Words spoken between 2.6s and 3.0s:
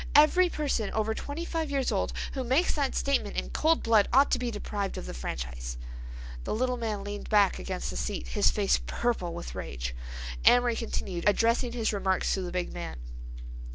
that